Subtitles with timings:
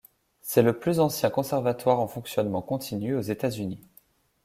[0.41, 3.87] C’est le plus ancien conservatoire en fonctionnement continu aux États-Unis.